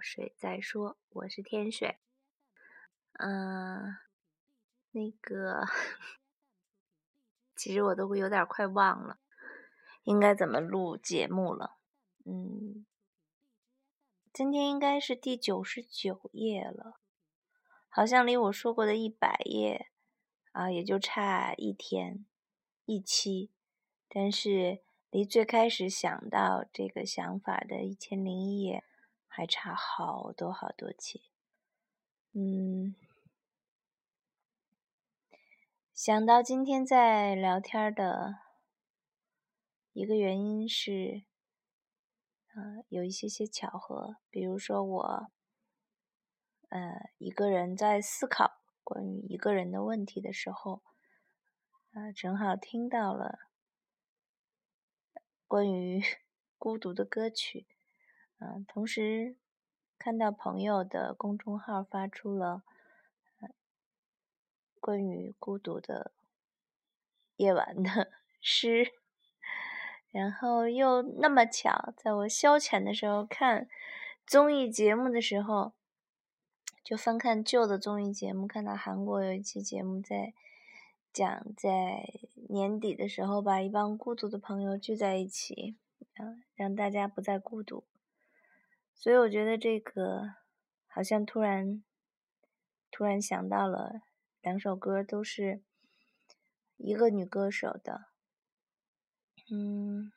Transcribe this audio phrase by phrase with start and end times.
[0.00, 1.98] 水在说，我是天水。
[3.12, 3.96] 嗯，
[4.92, 5.66] 那个，
[7.54, 9.18] 其实我都有点快忘了，
[10.04, 11.76] 应该怎么录节目了。
[12.24, 12.86] 嗯，
[14.32, 16.98] 今天应该是第九十九页了，
[17.88, 19.90] 好像离我说过的一百页
[20.52, 22.24] 啊，也就差一天
[22.86, 23.50] 一期，
[24.08, 24.82] 但是。
[25.12, 28.84] 离最开始想到这个想法的一千零一夜
[29.32, 31.22] 还差好多好多期，
[32.32, 32.96] 嗯，
[35.94, 38.40] 想到今天在聊天的
[39.92, 41.22] 一个原因是，
[42.54, 45.30] 呃，有一些些巧合，比如说我，
[46.70, 50.82] 呃，一个人在思考关于一个人的问题的时候，
[51.92, 53.38] 啊，正好听到了。
[55.46, 56.02] 关于
[56.58, 57.66] 孤独的歌曲，
[58.40, 59.36] 嗯，同时
[59.98, 62.62] 看到朋友的公众号发出了
[64.80, 66.12] 关于孤独的
[67.36, 68.10] 夜晚的
[68.42, 68.92] 诗，
[70.10, 73.68] 然后又那么巧，在我消遣的时候看
[74.26, 75.74] 综艺节目的时候，
[76.82, 80.34] 就翻看旧的综艺节目，看到韩国有一期节目在。
[81.12, 82.08] 讲在
[82.48, 85.76] 年底的时候，把一帮孤独的朋友聚在一起，
[86.14, 87.82] 啊，让大家不再孤独。
[89.00, 90.34] 所以我觉得这个
[90.86, 91.82] 好像突然
[92.90, 94.02] 突然想到了
[94.42, 95.62] 两首歌，都是
[96.76, 98.08] 一个女歌手的。
[99.50, 100.12] 嗯，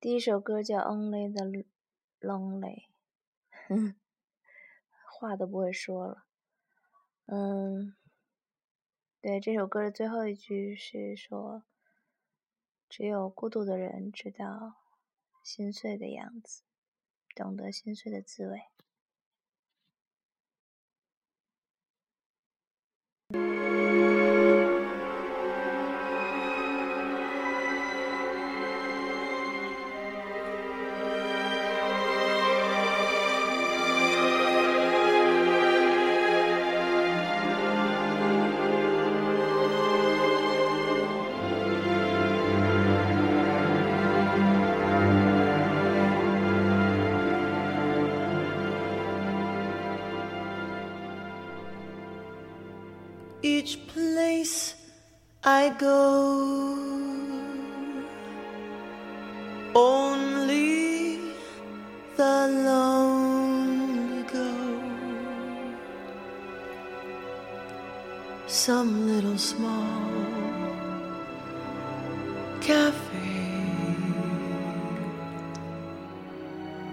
[0.00, 1.64] 第一首歌叫《Only the
[2.20, 2.88] Lonely
[5.20, 6.26] 》，话都不会说了。
[7.26, 7.96] 嗯。
[9.20, 11.64] 对这首歌的最后一句是说
[12.88, 14.76] ：“只有孤独的人知道
[15.42, 16.62] 心碎的样子，
[17.36, 18.62] 懂得心碎的滋味。”
[53.42, 54.74] Each place
[55.44, 56.76] I go.
[59.74, 61.18] Only
[62.16, 64.52] the lonely go.
[68.46, 70.16] Some little small
[72.60, 73.16] cafe.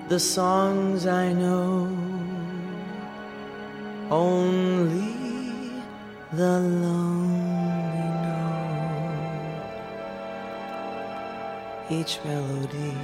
[0.10, 1.90] The songs I know
[4.12, 5.23] only
[6.36, 8.54] the lonely know
[11.92, 12.98] each melody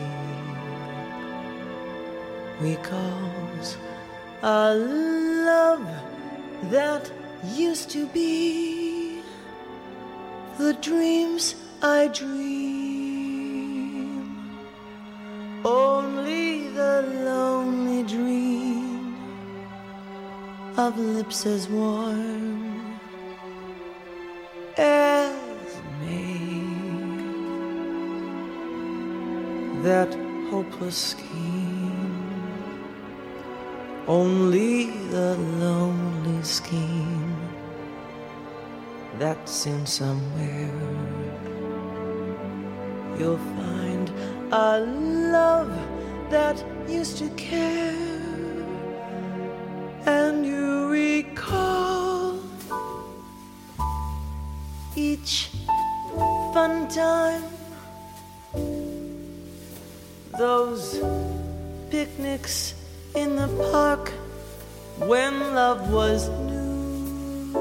[2.60, 3.78] recalls
[4.42, 5.88] a love
[6.72, 7.12] that
[7.54, 9.22] used to be
[10.58, 12.40] the dreams I dream.
[15.64, 19.16] Only the lonely dream
[20.78, 22.59] of lips as warm
[30.92, 32.34] scheme,
[34.08, 37.38] only the lonely scheme
[39.18, 40.72] that's in somewhere.
[43.18, 44.12] You'll find
[44.52, 45.72] a love
[46.30, 47.96] that used to care
[50.06, 52.40] and you recall
[54.96, 55.50] each
[56.54, 57.59] fun time.
[60.40, 61.04] Those
[61.90, 62.74] picnics
[63.14, 64.08] in the park
[65.00, 67.52] when love was new.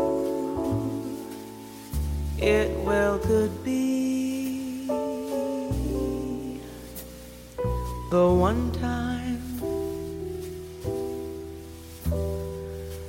[2.38, 4.86] It well could be
[8.12, 9.42] the one time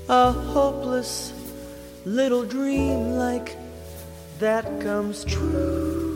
[0.10, 1.32] a hopeless
[2.06, 3.56] little dream like
[4.40, 6.09] that comes true.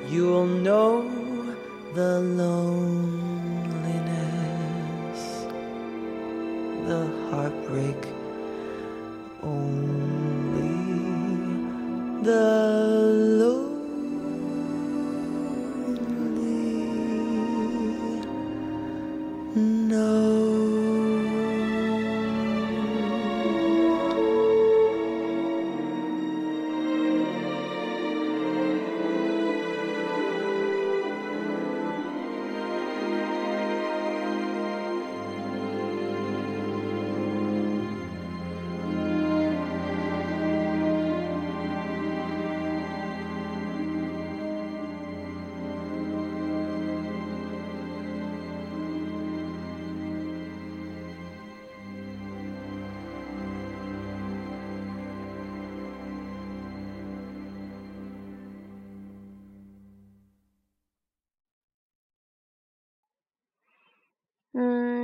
[0.08, 1.02] you'll know
[1.94, 2.64] the loneliness,
[6.86, 8.08] the heartbreak
[9.42, 10.72] only
[12.22, 12.83] the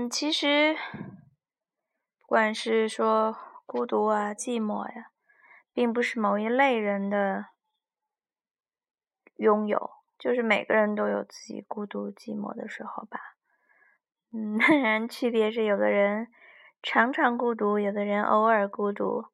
[0.01, 0.75] 嗯，其实
[2.21, 3.37] 不管是说
[3.67, 5.11] 孤独啊、寂寞呀，
[5.75, 7.49] 并不是某一类人的
[9.37, 13.21] 拥有，就是每个人都有自己孤独、寂寞的时候吧。
[14.33, 16.29] 嗯，当然区别是，有的人
[16.83, 19.27] 常常孤独，有的人偶尔孤独。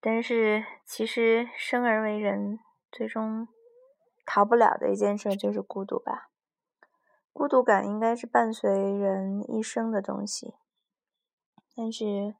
[0.00, 2.60] 但是其实生而为人，
[2.92, 3.48] 最终
[4.24, 6.27] 逃不了的一件事就是孤独吧。
[7.38, 10.56] 孤独感应该是伴随人一生的东西，
[11.76, 12.34] 但是，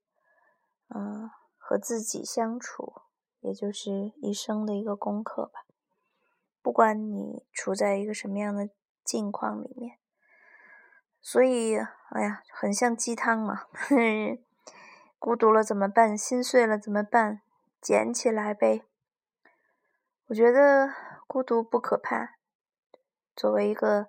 [0.89, 3.03] 嗯，和自己相处，
[3.39, 5.65] 也就是一生的一个功课吧。
[6.61, 8.71] 不管你处在一个什么样的
[9.05, 10.01] 境况里面，
[11.21, 13.67] 所以，哎呀，很像鸡汤嘛。
[15.21, 16.19] 孤独了怎么办？
[16.19, 17.43] 心碎了怎么办？
[17.81, 18.83] 捡起来呗。
[20.27, 20.93] 我觉得
[21.29, 22.35] 孤独不可怕，
[23.37, 24.09] 作为一个。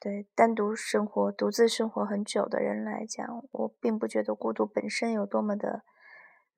[0.00, 5.82] 对单独生活、独自生活很久的人来讲，我并不觉得孤独本身有多么的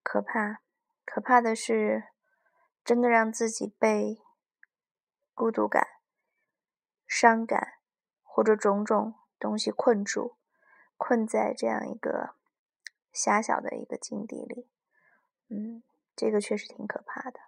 [0.02, 0.60] 可怕。
[1.06, 2.04] 可怕的是，
[2.84, 4.18] 真的让自己被
[5.34, 5.86] 孤独感、
[7.06, 7.78] 伤感
[8.22, 10.36] 或者种种东西困住，
[10.98, 12.34] 困在这样一个
[13.12, 14.68] 狭小的一个境地里。
[15.48, 15.82] 嗯，
[16.14, 17.40] 这个确实挺可怕的。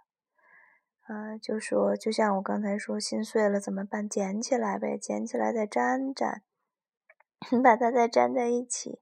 [1.07, 4.09] 啊，就说，就像我刚才说，心碎了怎么办？
[4.09, 6.43] 捡起来呗，捡起来再粘粘，
[7.51, 9.01] 你 把它再粘在一起。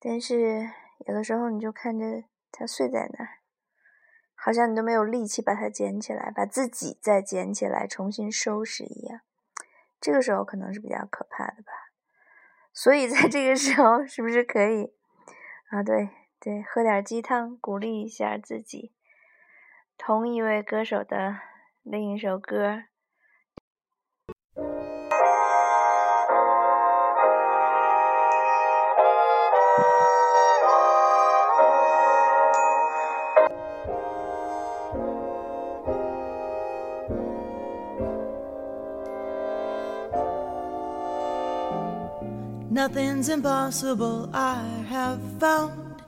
[0.00, 0.68] 但是
[1.06, 3.38] 有的时候，你就看着它碎在那儿，
[4.34, 9.20] 好像你都没有力气把它捡起来，把自己再捡起来，重新收拾一样。
[10.00, 11.72] 这个时候可能是比较可怕的吧。
[12.72, 14.92] 所以在这个时候，是不是可以
[15.70, 15.82] 啊？
[15.84, 16.10] 对
[16.40, 18.92] 对，喝点鸡汤，鼓励一下自己。
[20.02, 21.36] 同一位歌手的
[21.82, 22.84] 另一首歌。
[42.72, 46.00] Nothing's impossible, I have found.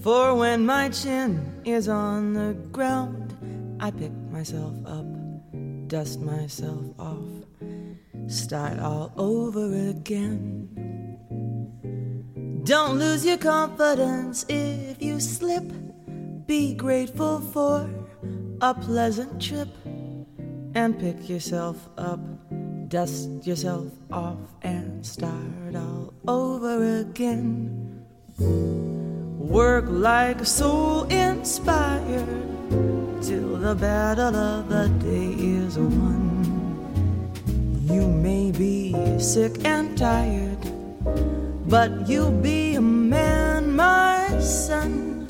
[0.00, 3.34] For when my chin is on the ground,
[3.80, 5.06] I pick myself up,
[5.88, 7.28] dust myself off,
[8.26, 10.68] start all over again.
[12.64, 15.64] Don't lose your confidence if you slip.
[16.46, 17.88] Be grateful for
[18.60, 19.68] a pleasant trip
[20.74, 22.20] and pick yourself up,
[22.88, 28.06] dust yourself off, and start all over again.
[29.50, 32.24] Work like a soul inspired
[33.20, 36.46] till the battle of the day is won.
[37.82, 40.62] You may be sick and tired,
[41.66, 45.26] but you'll be a man, my son.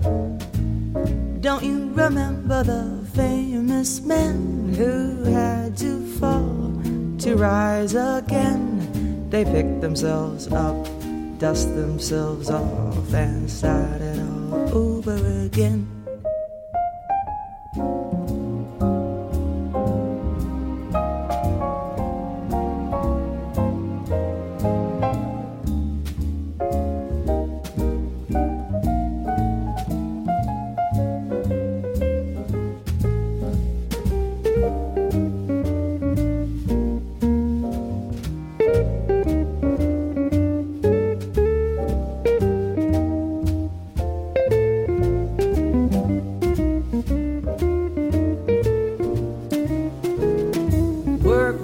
[1.40, 6.74] Don't you remember the famous men who had to fall
[7.20, 9.30] to rise again?
[9.30, 10.76] They picked themselves up,
[11.40, 14.20] dust themselves off, and start it
[14.52, 15.16] all over
[15.46, 15.99] again.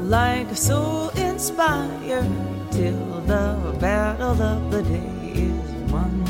[0.06, 2.30] Like so inspired
[2.70, 6.22] till the battle of the day is won.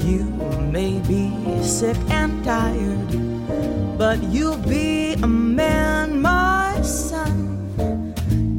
[0.00, 0.24] You
[0.72, 1.30] may be
[1.62, 8.14] sick and tired, but you'll be a man, my son.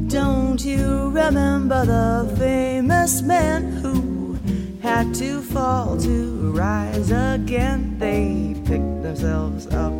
[0.08, 4.38] Don't you remember the famous men who
[4.82, 7.98] had to fall to rise again?
[7.98, 9.94] They picked themselves up,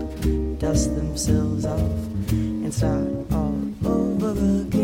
[0.58, 1.80] dust themselves off,
[2.30, 3.95] and start all over
[4.36, 4.75] lover.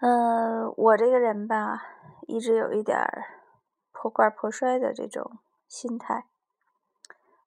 [0.00, 1.82] 呃，我这个人吧，
[2.28, 3.24] 一直有一点儿
[3.90, 6.26] 破罐破摔的这种心态。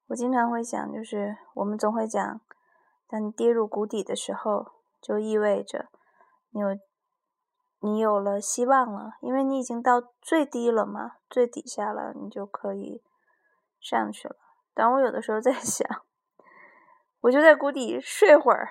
[0.08, 2.40] 我经常会想，就是我们总会讲，
[3.08, 5.88] 当你跌入谷底的时候，就意味着
[6.50, 6.78] 你有
[7.80, 13.02] 你有了希望了，因为你已经到最低了嘛，最底下了，你就可以
[13.80, 14.36] 上去了。
[14.74, 15.88] 但我有的时候在 想，
[17.22, 18.68] 我就在谷底睡会儿，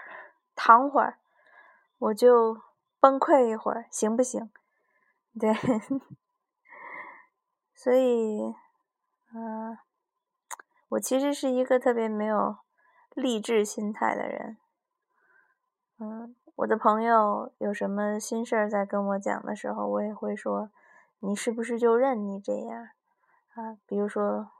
[0.54, 1.18] 躺会儿，
[1.98, 2.62] 我就
[3.02, 4.52] 崩溃一会儿，行不行？
[5.40, 5.52] 对，
[7.74, 8.54] 所以，
[9.34, 9.76] 嗯、
[10.90, 12.58] 我其实是一个特别没有
[13.16, 14.58] 励志心态的人。
[15.98, 20.70] 嗯，我的朋友有什么心事儿在跟我讲的时候，我也会说
[21.20, 22.90] ：“你是不是就认你这样？”
[23.56, 24.52] 啊，比如说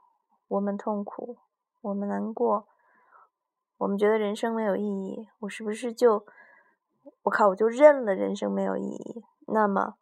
[0.48, 1.38] 我们痛苦，
[1.80, 2.66] 我们难过，
[3.78, 6.26] 我们觉得人生没有意义，我是不是就
[7.22, 9.24] 我靠，我就认了人生没有意义？
[9.46, 9.96] 那么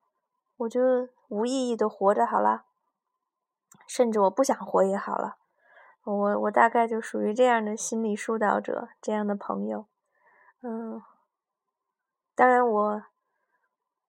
[0.59, 2.64] 我就无意义的活着好了，
[3.87, 5.37] 甚至我不想活也好了。
[6.04, 9.87] 我我大概就属于这样的心理疏导者，这样的朋友。
[10.62, 11.02] 嗯，
[12.35, 13.02] 当然我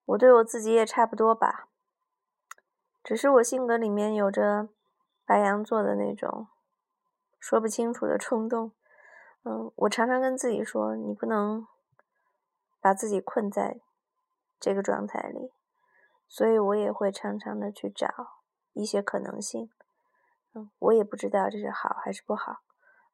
[0.06, 1.68] 我对我自己也差不多吧，
[3.04, 4.68] 只是我性格里面有着
[5.26, 6.48] 白羊座的那种
[7.38, 8.72] 说不清楚的冲动。
[9.44, 11.66] 嗯，我常常跟自己说，你不能
[12.82, 13.80] 把自己困在
[14.60, 15.52] 这个状态里，
[16.28, 18.08] 所以我也会常常的去找
[18.72, 19.70] 一些可能性。
[20.54, 22.58] 嗯，我也不知道这是好还是不好。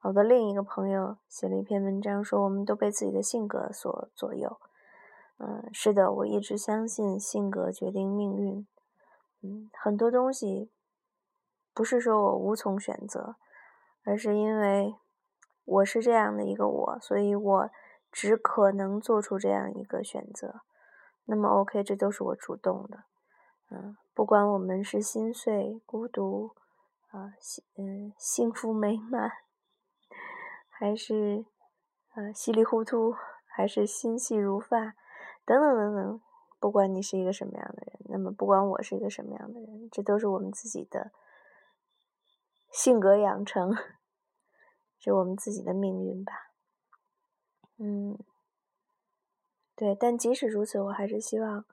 [0.01, 4.59] 我的另一个朋友写了一篇文章，说我们都被自己的性格所左右。
[5.39, 8.67] 嗯，是的，我一直相信性格决定命运。
[9.43, 10.73] 嗯，很多东西
[11.75, 13.37] 不是说我无从选择，
[14.05, 14.95] 而是因为
[15.65, 17.71] 我是这样的一个我，所以我
[18.13, 20.63] 只可能做出这样一个选择。
[21.25, 23.05] 那么，OK，这都是我主动的。
[23.71, 26.55] 嗯，不管我们是心碎、孤独。
[27.11, 29.31] 啊，幸嗯，幸福美满，
[30.69, 31.47] 还是
[32.15, 33.15] 呃稀里糊涂，
[33.47, 34.95] 还是心细如发，
[35.47, 36.21] 等等等等。
[36.61, 41.11] 不管你是一个什么样的人，那么不管我是一个什么样的人，这都是我们自己的
[42.71, 43.75] 性格养成，
[45.01, 46.48] 是我们自己的命运吧。
[47.79, 48.19] 嗯，
[49.75, 49.95] 对。
[49.95, 51.65] 但即使如此，我还是希望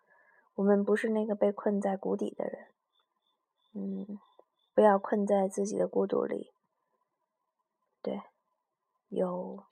[0.55, 2.67] 我们不是那个被困在谷底的人。
[3.73, 4.19] 嗯。
[4.73, 6.51] 不要困在自己的孤独里，
[8.01, 8.23] 对，
[9.07, 9.63] 有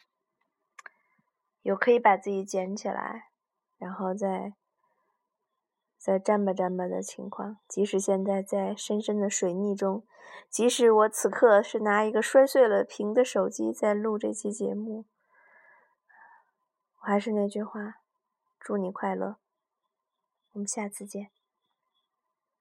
[1.62, 3.32] 有可以把自己捡起来，
[3.78, 4.54] 然后再
[5.98, 7.58] 再站吧站吧的情况。
[7.68, 10.08] 即使现在在深深的水逆中，
[10.50, 15.04] 即使我此刻是拿一个摔碎了屏的手机在录这期节目，
[17.04, 18.00] 我还是那句话，
[18.62, 19.36] 祝你快乐，
[20.54, 21.32] 我们下次见。